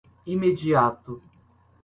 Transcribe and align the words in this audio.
imediato 0.33 1.13